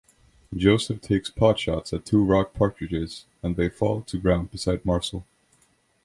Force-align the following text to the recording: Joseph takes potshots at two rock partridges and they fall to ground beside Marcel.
Joseph 0.55 0.99
takes 0.99 1.29
potshots 1.29 1.93
at 1.93 2.07
two 2.07 2.25
rock 2.25 2.55
partridges 2.55 3.25
and 3.43 3.55
they 3.55 3.69
fall 3.69 4.01
to 4.01 4.17
ground 4.17 4.49
beside 4.49 4.83
Marcel. 4.83 5.27